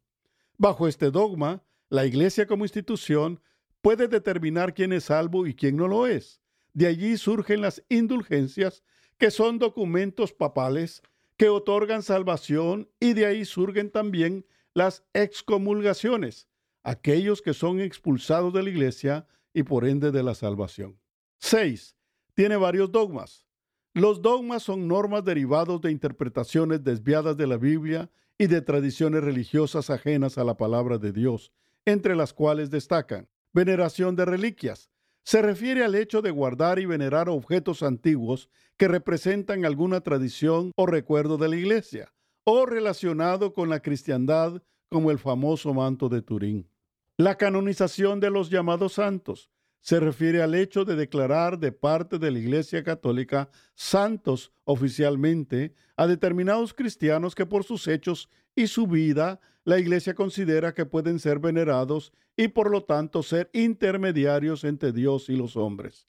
Bajo 0.58 0.88
este 0.88 1.10
dogma, 1.10 1.64
la 1.90 2.06
iglesia 2.06 2.48
como 2.48 2.66
institución 2.66 3.42
puede 3.82 4.08
determinar 4.08 4.74
quién 4.74 4.94
es 4.94 5.06
salvo 5.06 5.48
y 5.48 5.54
quién 5.54 5.78
no 5.78 5.88
lo 5.88 6.06
es. 6.06 6.42
De 6.74 6.88
allí 6.88 7.18
surgen 7.18 7.62
las 7.62 7.84
indulgencias, 7.90 8.84
que 9.18 9.32
son 9.32 9.58
documentos 9.58 10.34
papales 10.34 11.02
que 11.40 11.48
otorgan 11.48 12.04
salvación 12.04 12.90
y 13.00 13.14
de 13.14 13.26
ahí 13.26 13.46
surgen 13.46 13.90
también 13.90 14.46
las 14.74 15.06
excomulgaciones, 15.14 16.50
aquellos 16.84 17.42
que 17.42 17.54
son 17.54 17.80
expulsados 17.80 18.52
de 18.54 18.62
la 18.62 18.70
iglesia 18.70 19.26
y 19.54 19.64
por 19.64 19.88
ende 19.88 20.12
de 20.12 20.22
la 20.22 20.36
salvación. 20.36 21.00
6. 21.38 21.96
Tiene 22.34 22.58
varios 22.58 22.92
dogmas. 22.92 23.46
Los 23.94 24.22
dogmas 24.22 24.64
son 24.64 24.90
normas 24.90 25.24
derivados 25.24 25.80
de 25.80 25.92
interpretaciones 25.92 26.84
desviadas 26.84 27.38
de 27.38 27.48
la 27.48 27.56
Biblia 27.56 28.12
y 28.38 28.48
de 28.48 28.62
tradiciones 28.62 29.24
religiosas 29.24 29.90
ajenas 29.90 30.38
a 30.38 30.44
la 30.44 30.58
palabra 30.58 30.98
de 30.98 31.14
Dios, 31.14 31.54
entre 31.86 32.18
las 32.18 32.34
cuales 32.34 32.70
destacan 32.70 33.30
veneración 33.54 34.18
de 34.18 34.26
reliquias, 34.26 34.92
se 35.30 35.44
refiere 35.44 35.84
al 35.86 35.94
hecho 35.94 36.24
de 36.24 36.32
guardar 36.32 36.80
y 36.80 36.88
venerar 36.88 37.30
objetos 37.30 37.84
antiguos 37.84 38.50
que 38.78 38.88
representan 38.88 39.64
alguna 39.64 40.02
tradición 40.02 40.72
o 40.76 40.88
recuerdo 40.88 41.38
de 41.38 41.48
la 41.50 41.56
iglesia, 41.56 42.12
o 42.46 42.66
relacionado 42.66 43.54
con 43.54 43.70
la 43.70 43.80
cristiandad 43.80 44.64
como 44.90 45.12
el 45.12 45.20
famoso 45.20 45.72
manto 45.72 46.10
de 46.10 46.24
Turín. 46.24 46.68
La 47.16 47.36
canonización 47.36 48.20
de 48.20 48.32
los 48.32 48.50
llamados 48.50 48.94
santos 48.94 49.52
se 49.82 50.00
refiere 50.00 50.42
al 50.42 50.56
hecho 50.56 50.86
de 50.86 50.96
declarar 50.96 51.60
de 51.60 51.72
parte 51.72 52.20
de 52.20 52.32
la 52.32 52.40
Iglesia 52.40 52.84
Católica 52.84 53.50
santos 53.76 54.52
oficialmente 54.66 55.74
a 55.96 56.08
determinados 56.08 56.74
cristianos 56.74 57.36
que 57.36 57.46
por 57.46 57.64
sus 57.64 57.88
hechos 57.88 58.30
y 58.56 58.68
su 58.68 58.88
vida 58.88 59.40
la 59.64 59.80
Iglesia 59.80 60.16
considera 60.16 60.74
que 60.74 60.86
pueden 60.86 61.20
ser 61.20 61.40
venerados 61.40 62.12
y 62.36 62.50
por 62.50 62.72
lo 62.72 62.84
tanto 62.84 63.24
ser 63.24 63.50
intermediarios 63.54 64.64
entre 64.64 64.92
Dios 64.92 65.30
y 65.30 65.36
los 65.36 65.56
hombres. 65.56 66.08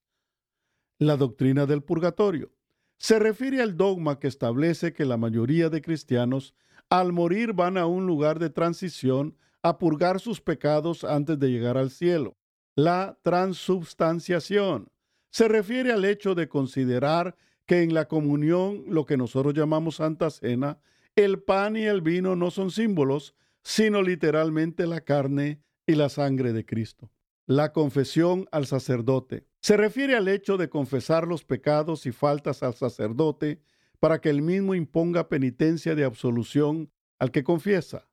La 0.98 1.16
doctrina 1.16 1.66
del 1.66 1.82
purgatorio 1.82 2.52
se 2.98 3.18
refiere 3.18 3.62
al 3.62 3.76
dogma 3.76 4.18
que 4.18 4.28
establece 4.28 4.92
que 4.92 5.04
la 5.04 5.16
mayoría 5.16 5.70
de 5.70 5.80
cristianos 5.80 6.54
al 6.90 7.12
morir 7.12 7.54
van 7.54 7.78
a 7.78 7.86
un 7.86 8.06
lugar 8.06 8.38
de 8.38 8.50
transición 8.50 9.36
a 9.62 9.78
purgar 9.78 10.20
sus 10.20 10.40
pecados 10.40 11.04
antes 11.04 11.38
de 11.38 11.50
llegar 11.50 11.78
al 11.78 11.90
cielo. 11.90 12.36
La 12.76 13.18
transubstanciación 13.22 14.88
se 15.30 15.48
refiere 15.48 15.92
al 15.92 16.04
hecho 16.04 16.34
de 16.34 16.48
considerar 16.48 17.36
que 17.66 17.82
en 17.82 17.94
la 17.94 18.06
comunión, 18.08 18.84
lo 18.88 19.06
que 19.06 19.16
nosotros 19.16 19.54
llamamos 19.54 19.96
Santa 19.96 20.30
Cena, 20.30 20.80
el 21.14 21.42
pan 21.42 21.76
y 21.76 21.82
el 21.84 22.00
vino 22.00 22.34
no 22.36 22.50
son 22.50 22.70
símbolos, 22.70 23.34
sino 23.62 24.02
literalmente 24.02 24.86
la 24.86 25.02
carne 25.02 25.60
y 25.86 25.94
la 25.94 26.08
sangre 26.08 26.52
de 26.52 26.64
Cristo. 26.64 27.10
la 27.50 27.72
confesión 27.72 28.46
al 28.52 28.66
sacerdote. 28.66 29.44
Se 29.60 29.76
refiere 29.76 30.14
al 30.14 30.28
hecho 30.28 30.56
de 30.56 30.68
confesar 30.68 31.26
los 31.26 31.44
pecados 31.44 32.06
y 32.06 32.12
faltas 32.12 32.62
al 32.62 32.74
sacerdote 32.74 33.60
para 33.98 34.20
que 34.20 34.30
él 34.30 34.40
mismo 34.40 34.76
imponga 34.76 35.28
penitencia 35.28 35.96
de 35.96 36.04
absolución 36.04 36.92
al 37.18 37.32
que 37.32 37.42
confiesa. 37.42 38.08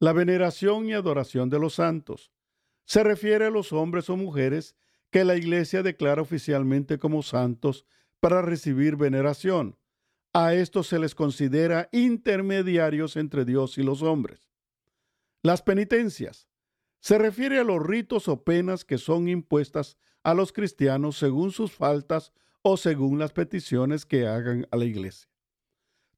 La 0.00 0.12
veneración 0.12 0.86
y 0.86 0.94
adoración 0.94 1.48
de 1.48 1.60
los 1.60 1.74
santos. 1.74 2.32
Se 2.90 3.04
refiere 3.04 3.46
a 3.46 3.50
los 3.50 3.72
hombres 3.72 4.10
o 4.10 4.16
mujeres 4.16 4.74
que 5.10 5.24
la 5.24 5.36
Iglesia 5.36 5.84
declara 5.84 6.22
oficialmente 6.22 6.98
como 6.98 7.22
santos 7.22 7.86
para 8.18 8.42
recibir 8.42 8.96
veneración. 8.96 9.78
A 10.32 10.54
estos 10.54 10.88
se 10.88 10.98
les 10.98 11.14
considera 11.14 11.88
intermediarios 11.92 13.16
entre 13.16 13.44
Dios 13.44 13.78
y 13.78 13.84
los 13.84 14.02
hombres. 14.02 14.50
Las 15.40 15.62
penitencias. 15.62 16.48
Se 16.98 17.16
refiere 17.16 17.60
a 17.60 17.64
los 17.64 17.80
ritos 17.80 18.26
o 18.26 18.42
penas 18.42 18.84
que 18.84 18.98
son 18.98 19.28
impuestas 19.28 19.96
a 20.24 20.34
los 20.34 20.52
cristianos 20.52 21.16
según 21.16 21.52
sus 21.52 21.70
faltas 21.70 22.32
o 22.62 22.76
según 22.76 23.20
las 23.20 23.32
peticiones 23.32 24.04
que 24.04 24.26
hagan 24.26 24.66
a 24.72 24.76
la 24.76 24.84
iglesia. 24.84 25.30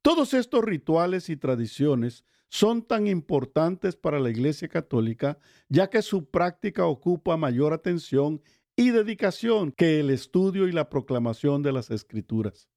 Todos 0.00 0.32
estos 0.32 0.64
rituales 0.64 1.28
y 1.28 1.36
tradiciones 1.36 2.24
son 2.52 2.82
tan 2.82 3.06
importantes 3.06 3.96
para 3.96 4.20
la 4.20 4.28
Iglesia 4.28 4.68
Católica 4.68 5.38
ya 5.70 5.88
que 5.88 6.02
su 6.02 6.26
práctica 6.26 6.84
ocupa 6.84 7.38
mayor 7.38 7.72
atención 7.72 8.42
y 8.76 8.90
dedicación 8.90 9.72
que 9.72 10.00
el 10.00 10.10
estudio 10.10 10.68
y 10.68 10.72
la 10.72 10.90
proclamación 10.90 11.62
de 11.62 11.72
las 11.72 11.90
Escrituras. 11.90 12.68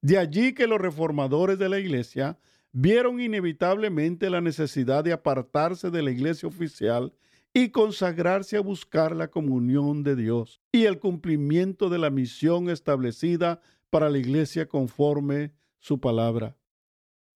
De 0.00 0.16
allí 0.16 0.54
que 0.54 0.66
los 0.66 0.80
reformadores 0.80 1.58
de 1.58 1.68
la 1.68 1.78
Iglesia 1.78 2.38
vieron 2.72 3.20
inevitablemente 3.20 4.30
la 4.30 4.40
necesidad 4.40 5.04
de 5.04 5.12
apartarse 5.12 5.90
de 5.90 6.00
la 6.00 6.10
Iglesia 6.10 6.48
oficial 6.48 7.12
y 7.52 7.68
consagrarse 7.68 8.56
a 8.56 8.62
buscar 8.62 9.14
la 9.14 9.28
comunión 9.28 10.02
de 10.02 10.16
Dios 10.16 10.62
y 10.72 10.84
el 10.86 10.98
cumplimiento 10.98 11.90
de 11.90 11.98
la 11.98 12.08
misión 12.08 12.70
establecida 12.70 13.60
para 13.90 14.08
la 14.08 14.16
Iglesia 14.16 14.66
conforme 14.66 15.52
su 15.78 16.00
palabra. 16.00 16.56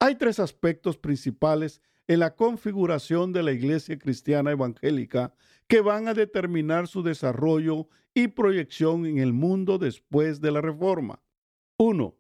Hay 0.01 0.15
tres 0.15 0.39
aspectos 0.39 0.97
principales 0.97 1.83
en 2.07 2.21
la 2.21 2.37
configuración 2.37 3.33
de 3.33 3.43
la 3.43 3.53
Iglesia 3.53 3.99
cristiana 3.99 4.53
evangélica 4.53 5.35
que 5.67 5.81
van 5.81 6.09
a 6.09 6.15
determinar 6.15 6.87
su 6.87 7.03
desarrollo 7.03 7.89
y 8.15 8.29
proyección 8.29 9.07
en 9.07 9.19
el 9.19 9.33
mundo 9.33 9.77
después 9.79 10.41
de 10.41 10.53
la 10.53 10.61
Reforma. 10.61 11.23
1. 11.79 12.17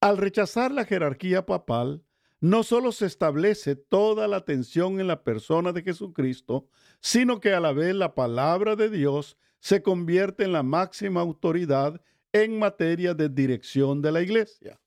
Al 0.00 0.18
rechazar 0.18 0.72
la 0.72 0.84
jerarquía 0.84 1.46
papal, 1.46 2.04
no 2.40 2.62
solo 2.62 2.90
se 2.90 3.06
establece 3.06 3.76
toda 3.76 4.26
la 4.26 4.38
atención 4.38 4.98
en 4.98 5.06
la 5.06 5.22
persona 5.22 5.72
de 5.72 5.82
Jesucristo, 5.82 6.68
sino 7.00 7.38
que 7.38 7.52
a 7.52 7.60
la 7.60 7.72
vez 7.72 7.94
la 7.94 8.14
palabra 8.14 8.76
de 8.76 8.90
Dios 8.90 9.36
se 9.60 9.82
convierte 9.82 10.44
en 10.44 10.52
la 10.52 10.62
máxima 10.62 11.20
autoridad 11.20 12.00
en 12.32 12.58
materia 12.58 13.14
de 13.14 13.28
dirección 13.28 14.02
de 14.02 14.12
la 14.12 14.22
iglesia. 14.22 14.80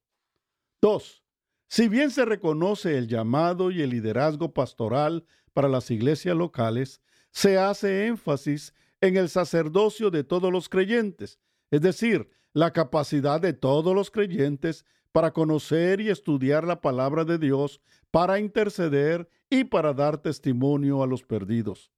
2. 0.82 1.23
Si 1.68 1.88
bien 1.88 2.12
se 2.12 2.26
reconoce 2.26 2.98
el 2.98 3.08
llamado 3.08 3.72
y 3.72 3.82
el 3.82 3.90
liderazgo 3.90 4.54
pastoral 4.54 5.26
para 5.54 5.68
las 5.68 5.90
iglesias 5.92 6.36
locales, 6.36 7.02
se 7.32 7.58
hace 7.58 8.08
énfasis 8.08 8.74
en 9.02 9.18
el 9.18 9.28
sacerdocio 9.30 10.12
de 10.12 10.24
todos 10.24 10.52
los 10.52 10.70
creyentes, 10.70 11.40
es 11.72 11.82
decir, 11.82 12.30
la 12.54 12.72
capacidad 12.72 13.42
de 13.42 13.54
todos 13.54 13.96
los 13.96 14.12
creyentes 14.12 14.86
para 15.12 15.32
conocer 15.32 16.02
y 16.02 16.10
estudiar 16.10 16.66
la 16.66 16.82
palabra 16.82 17.26
de 17.26 17.38
Dios, 17.38 17.82
para 18.12 18.40
interceder 18.40 19.30
y 19.50 19.64
para 19.64 19.94
dar 19.94 20.20
testimonio 20.20 21.04
a 21.04 21.08
los 21.08 21.24
perdidos. 21.24 21.92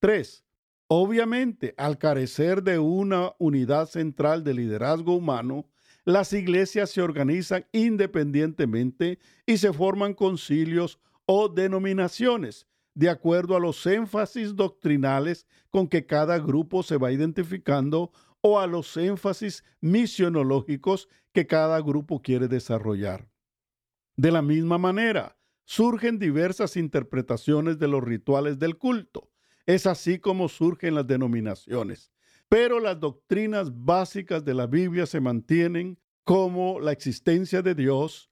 3. 0.00 0.44
Obviamente, 0.86 1.74
al 1.76 1.98
carecer 1.98 2.62
de 2.62 2.78
una 2.78 3.32
unidad 3.38 3.86
central 3.86 4.44
de 4.44 4.54
liderazgo 4.54 5.14
humano, 5.14 5.66
las 6.04 6.32
iglesias 6.32 6.90
se 6.90 7.02
organizan 7.02 7.66
independientemente 7.72 9.18
y 9.46 9.58
se 9.58 9.72
forman 9.72 10.14
concilios 10.14 10.98
o 11.26 11.48
denominaciones 11.48 12.66
de 12.94 13.10
acuerdo 13.10 13.56
a 13.56 13.60
los 13.60 13.84
énfasis 13.86 14.54
doctrinales 14.54 15.46
con 15.70 15.88
que 15.88 16.06
cada 16.06 16.38
grupo 16.38 16.82
se 16.82 16.96
va 16.96 17.10
identificando 17.10 18.12
o 18.40 18.60
a 18.60 18.66
los 18.66 18.96
énfasis 18.96 19.64
misionológicos 19.80 21.08
que 21.32 21.46
cada 21.46 21.80
grupo 21.80 22.22
quiere 22.22 22.46
desarrollar. 22.46 23.28
De 24.16 24.30
la 24.30 24.42
misma 24.42 24.78
manera, 24.78 25.36
surgen 25.64 26.18
diversas 26.18 26.76
interpretaciones 26.76 27.78
de 27.78 27.88
los 27.88 28.04
rituales 28.04 28.58
del 28.58 28.76
culto. 28.76 29.30
Es 29.66 29.86
así 29.86 30.18
como 30.18 30.48
surgen 30.48 30.94
las 30.94 31.06
denominaciones. 31.06 32.12
Pero 32.48 32.78
las 32.78 33.00
doctrinas 33.00 33.72
básicas 33.74 34.44
de 34.44 34.54
la 34.54 34.66
Biblia 34.66 35.06
se 35.06 35.20
mantienen 35.20 35.98
como 36.24 36.80
la 36.80 36.92
existencia 36.92 37.62
de 37.62 37.74
Dios, 37.74 38.30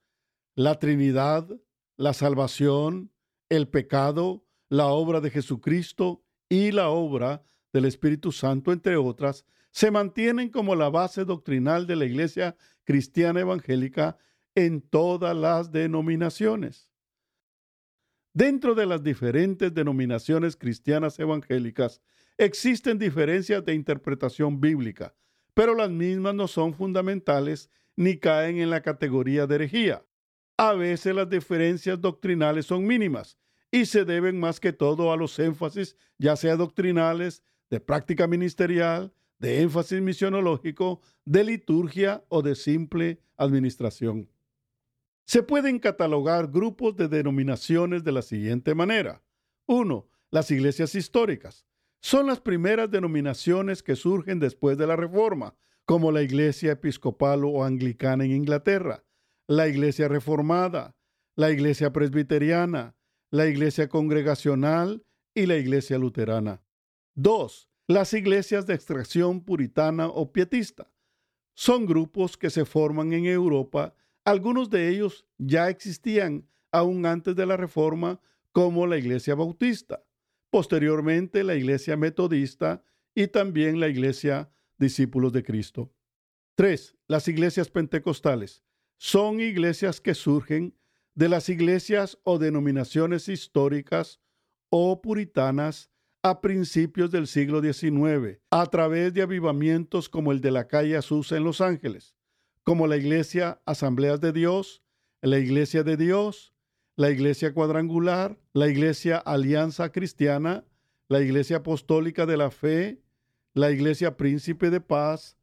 la 0.55 0.79
Trinidad, 0.79 1.47
la 1.95 2.13
salvación, 2.13 3.11
el 3.49 3.67
pecado, 3.67 4.45
la 4.69 4.87
obra 4.87 5.21
de 5.21 5.29
Jesucristo 5.29 6.23
y 6.49 6.71
la 6.71 6.89
obra 6.89 7.43
del 7.71 7.85
Espíritu 7.85 8.31
Santo, 8.31 8.71
entre 8.71 8.97
otras, 8.97 9.45
se 9.71 9.91
mantienen 9.91 10.49
como 10.49 10.75
la 10.75 10.89
base 10.89 11.25
doctrinal 11.25 11.87
de 11.87 11.95
la 11.95 12.05
Iglesia 12.05 12.55
cristiana 12.83 13.39
evangélica 13.39 14.17
en 14.55 14.81
todas 14.81 15.35
las 15.35 15.71
denominaciones. 15.71 16.91
Dentro 18.33 18.73
de 18.73 18.87
las 18.87 19.03
diferentes 19.03 19.73
denominaciones 19.73 20.55
cristianas 20.55 21.19
evangélicas 21.19 22.01
existen 22.37 22.97
diferencias 22.97 23.63
de 23.63 23.75
interpretación 23.75 24.59
bíblica, 24.59 25.15
pero 25.53 25.75
las 25.75 25.89
mismas 25.89 26.33
no 26.33 26.47
son 26.47 26.73
fundamentales 26.73 27.69
ni 27.95 28.17
caen 28.17 28.57
en 28.57 28.69
la 28.69 28.81
categoría 28.81 29.47
de 29.47 29.55
herejía. 29.55 30.05
A 30.57 30.73
veces 30.73 31.15
las 31.15 31.29
diferencias 31.29 31.99
doctrinales 31.99 32.65
son 32.65 32.85
mínimas 32.85 33.37
y 33.71 33.85
se 33.85 34.05
deben 34.05 34.39
más 34.39 34.59
que 34.59 34.71
todo 34.71 35.11
a 35.11 35.17
los 35.17 35.37
énfasis, 35.39 35.95
ya 36.17 36.35
sea 36.35 36.55
doctrinales, 36.55 37.43
de 37.69 37.79
práctica 37.79 38.27
ministerial, 38.27 39.13
de 39.39 39.61
énfasis 39.61 39.99
misionológico, 39.99 41.01
de 41.25 41.43
liturgia 41.43 42.23
o 42.29 42.43
de 42.43 42.55
simple 42.55 43.19
administración. 43.35 44.29
Se 45.25 45.41
pueden 45.41 45.79
catalogar 45.79 46.49
grupos 46.51 46.95
de 46.95 47.07
denominaciones 47.07 48.03
de 48.03 48.11
la 48.11 48.21
siguiente 48.21 48.75
manera. 48.75 49.23
1. 49.65 50.07
Las 50.29 50.51
iglesias 50.51 50.95
históricas. 50.95 51.65
Son 51.99 52.27
las 52.27 52.41
primeras 52.41 52.91
denominaciones 52.91 53.81
que 53.81 53.95
surgen 53.95 54.39
después 54.39 54.77
de 54.77 54.85
la 54.85 54.95
Reforma, 54.95 55.55
como 55.85 56.11
la 56.11 56.21
Iglesia 56.21 56.73
Episcopal 56.73 57.43
o 57.45 57.63
Anglicana 57.63 58.25
en 58.25 58.31
Inglaterra, 58.31 59.03
la 59.47 59.67
Iglesia 59.67 60.07
Reformada, 60.07 60.95
la 61.35 61.51
Iglesia 61.51 61.91
Presbiteriana, 61.91 62.95
la 63.31 63.47
Iglesia 63.47 63.89
Congregacional 63.89 65.05
y 65.33 65.45
la 65.45 65.57
Iglesia 65.57 65.97
Luterana. 65.97 66.63
2 67.15 67.69
las 67.87 68.13
iglesias 68.13 68.65
de 68.65 68.75
extracción 68.75 69.41
puritana 69.41 70.07
o 70.07 70.31
pietista. 70.31 70.91
Son 71.53 71.85
grupos 71.85 72.37
que 72.37 72.49
se 72.49 72.65
forman 72.65 73.13
en 73.13 73.25
Europa, 73.25 73.93
algunos 74.25 74.69
de 74.69 74.89
ellos 74.89 75.25
ya 75.37 75.69
existían 75.69 76.47
aún 76.71 77.05
antes 77.05 77.35
de 77.35 77.45
la 77.45 77.57
Reforma, 77.57 78.19
como 78.51 78.87
la 78.87 78.97
Iglesia 78.97 79.35
Bautista, 79.35 80.03
posteriormente 80.49 81.43
la 81.43 81.55
Iglesia 81.55 81.97
Metodista 81.97 82.83
y 83.13 83.27
también 83.27 83.79
la 83.79 83.89
Iglesia 83.89 84.49
Discípulos 84.83 85.31
de 85.31 85.43
Cristo. 85.43 85.93
3. 86.55 86.95
Las 87.07 87.27
iglesias 87.27 87.69
pentecostales. 87.69 88.63
Son 88.97 89.39
iglesias 89.39 90.01
que 90.01 90.13
surgen 90.13 90.75
de 91.15 91.29
las 91.29 91.49
iglesias 91.49 92.19
o 92.23 92.37
denominaciones 92.37 93.29
históricas 93.29 94.19
o 94.69 95.01
puritanas 95.01 95.89
a 96.21 96.41
principios 96.41 97.11
del 97.11 97.27
siglo 97.27 97.61
XIX, 97.61 98.39
a 98.49 98.65
través 98.67 99.13
de 99.13 99.21
avivamientos 99.21 100.09
como 100.09 100.31
el 100.31 100.41
de 100.41 100.51
la 100.51 100.67
calle 100.67 100.95
Azusa 100.95 101.35
en 101.37 101.43
Los 101.43 101.59
Ángeles, 101.59 102.15
como 102.63 102.87
la 102.87 102.97
Iglesia 102.97 103.61
Asambleas 103.65 104.21
de 104.21 104.31
Dios, 104.31 104.83
la 105.21 105.37
Iglesia 105.37 105.83
de 105.83 105.97
Dios, 105.97 106.53
la 106.95 107.11
Iglesia 107.11 107.53
Cuadrangular, 107.53 108.39
la 108.53 108.69
Iglesia 108.69 109.17
Alianza 109.17 109.91
Cristiana, 109.91 110.65
la 111.09 111.21
Iglesia 111.21 111.57
Apostólica 111.57 112.25
de 112.25 112.37
la 112.37 112.51
Fe, 112.51 113.02
la 113.53 113.71
Iglesia 113.71 114.17
Príncipe 114.17 114.69
de 114.69 114.81
Paz, 114.81 115.37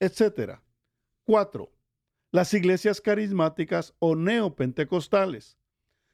etc. 0.00 0.60
4. 1.24 1.72
Las 2.30 2.54
iglesias 2.54 3.00
carismáticas 3.00 3.94
o 3.98 4.16
neopentecostales 4.16 5.58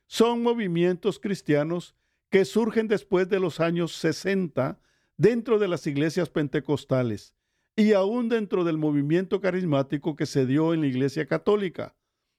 son 0.07 0.43
movimientos 0.43 1.19
cristianos 1.19 1.95
que 2.31 2.45
surgen 2.45 2.89
después 2.89 3.29
de 3.29 3.41
los 3.41 3.61
años 3.61 3.93
60 3.97 4.81
dentro 5.17 5.59
de 5.59 5.69
las 5.69 5.87
iglesias 5.87 6.29
pentecostales 6.29 7.35
y 7.77 7.93
aún 7.93 8.29
dentro 8.29 8.65
del 8.65 8.77
movimiento 8.77 9.41
carismático 9.41 10.17
que 10.17 10.27
se 10.27 10.47
dio 10.47 10.75
en 10.75 10.81
la 10.81 10.89
iglesia 10.89 11.27
católica, 11.27 11.95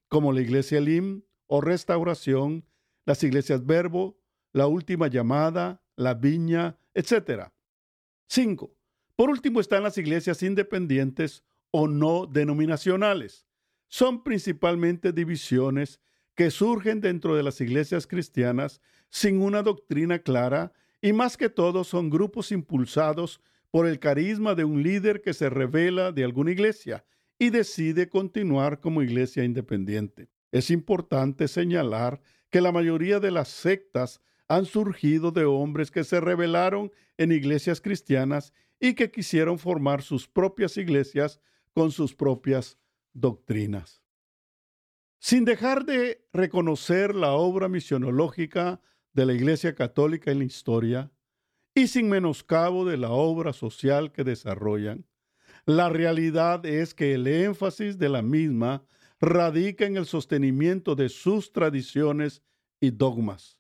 como 0.08 0.34
la 0.34 0.41
iglesia 0.41 0.82
Lim 0.82 1.24
o 1.48 1.62
Restauración, 1.62 2.65
las 3.06 3.24
iglesias 3.24 3.65
Verbo, 3.65 4.19
la 4.52 4.67
Última 4.67 5.08
Llamada, 5.08 5.82
la 5.95 6.13
Viña, 6.13 6.78
etc. 6.93 7.52
5. 8.28 8.78
Por 9.19 9.29
último 9.29 9.60
están 9.60 9.84
las 9.84 9.97
iglesias 9.97 10.41
independientes 10.43 11.43
o 11.71 11.89
no 11.89 12.25
denominacionales. 12.25 13.45
Son 13.89 14.23
principalmente 14.23 15.12
divisiones 15.12 15.99
que 16.36 16.49
surgen 16.49 17.01
dentro 17.01 17.36
de 17.36 17.43
las 17.43 17.60
iglesias 17.60 18.08
cristianas 18.08 18.79
sin 19.10 19.41
una 19.41 19.62
doctrina 19.62 20.19
clara 20.19 20.71
y 21.01 21.12
más 21.12 21.36
que 21.36 21.49
todo 21.49 21.84
son 21.84 22.10
grupos 22.10 22.53
impulsados 22.53 23.41
por 23.71 23.88
el 23.88 23.99
carisma 23.99 24.55
de 24.55 24.63
un 24.63 24.84
líder 24.84 25.21
que 25.21 25.34
se 25.34 25.49
revela 25.49 26.13
de 26.13 26.23
alguna 26.23 26.51
iglesia 26.51 27.03
y 27.38 27.49
decide 27.49 28.08
continuar 28.08 28.79
como 28.79 29.01
iglesia 29.01 29.43
independiente. 29.43 30.29
Es 30.53 30.71
importante 30.71 31.49
señalar 31.49 32.21
que 32.49 32.62
la 32.62 32.71
mayoría 32.71 33.19
de 33.19 33.32
las 33.32 33.49
sectas 33.49 34.21
han 34.47 34.63
surgido 34.63 35.32
de 35.32 35.43
hombres 35.43 35.91
que 35.91 36.05
se 36.05 36.21
rebelaron 36.21 36.89
en 37.17 37.34
iglesias 37.34 37.82
cristianas 37.82 38.53
y 38.79 38.93
que 38.93 39.11
quisieron 39.11 39.59
formar 39.59 40.01
sus 40.01 40.27
propias 40.27 40.77
iglesias 40.77 41.39
con 41.73 41.91
sus 41.91 42.15
propias 42.15 42.77
doctrinas. 43.13 44.03
Sin 45.19 45.43
dejar 45.43 45.85
de 45.85 46.25
reconocer 46.31 47.13
la 47.13 47.33
obra 47.33 47.67
misionológica 47.67 48.81
de 49.13 49.25
la 49.25 49.33
Iglesia 49.33 49.75
Católica 49.75 50.31
en 50.31 50.39
la 50.39 50.45
historia 50.45 51.11
y 51.75 51.87
sin 51.87 52.09
menoscabo 52.09 52.85
de 52.85 52.97
la 52.97 53.11
obra 53.11 53.51
social 53.51 54.11
que 54.11 54.23
desarrollan, 54.23 55.05
la 55.65 55.89
realidad 55.89 56.65
es 56.65 56.93
que 56.93 57.13
el 57.13 57.27
énfasis 57.27 57.97
de 57.97 58.09
la 58.09 58.21
misma 58.21 58.85
radica 59.19 59.85
en 59.85 59.97
el 59.97 60.05
sostenimiento 60.05 60.95
de 60.95 61.09
sus 61.09 61.51
tradiciones 61.51 62.41
y 62.79 62.91
dogmas, 62.91 63.59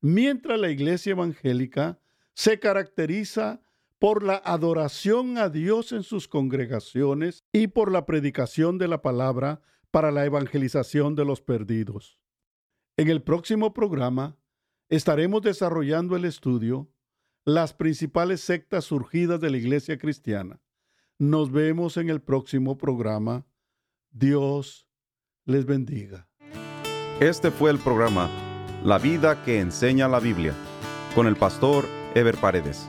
mientras 0.00 0.58
la 0.58 0.70
Iglesia 0.70 1.12
Evangélica 1.12 2.00
se 2.32 2.58
caracteriza 2.58 3.60
por 3.98 4.22
la 4.22 4.36
adoración 4.44 5.38
a 5.38 5.48
Dios 5.48 5.92
en 5.92 6.02
sus 6.02 6.28
congregaciones 6.28 7.44
y 7.52 7.68
por 7.68 7.90
la 7.90 8.06
predicación 8.06 8.78
de 8.78 8.88
la 8.88 9.02
palabra 9.02 9.62
para 9.90 10.10
la 10.10 10.24
evangelización 10.24 11.14
de 11.14 11.24
los 11.24 11.40
perdidos. 11.40 12.18
En 12.96 13.08
el 13.08 13.22
próximo 13.22 13.72
programa 13.72 14.36
estaremos 14.88 15.42
desarrollando 15.42 16.16
el 16.16 16.24
estudio 16.24 16.90
Las 17.44 17.74
principales 17.74 18.40
sectas 18.40 18.86
surgidas 18.86 19.40
de 19.40 19.50
la 19.50 19.58
Iglesia 19.58 19.98
Cristiana. 19.98 20.60
Nos 21.18 21.52
vemos 21.52 21.96
en 21.96 22.08
el 22.08 22.20
próximo 22.20 22.78
programa. 22.78 23.46
Dios 24.10 24.88
les 25.44 25.66
bendiga. 25.66 26.28
Este 27.20 27.50
fue 27.50 27.70
el 27.70 27.78
programa 27.78 28.30
La 28.82 28.98
vida 28.98 29.44
que 29.44 29.60
enseña 29.60 30.08
la 30.08 30.20
Biblia 30.20 30.54
con 31.14 31.26
el 31.26 31.36
pastor 31.36 31.84
Ever 32.14 32.36
Paredes. 32.36 32.88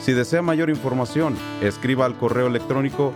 Si 0.00 0.12
desea 0.12 0.40
mayor 0.40 0.70
información, 0.70 1.36
escriba 1.60 2.06
al 2.06 2.16
correo 2.16 2.46
electrónico 2.46 3.12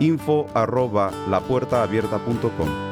info 0.00 0.46
arroba 0.54 1.10
lapuertaabierta.com. 1.28 2.87